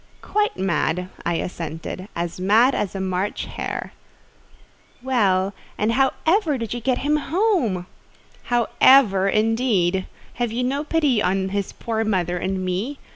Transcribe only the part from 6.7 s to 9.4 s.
you get him home?" "How ever,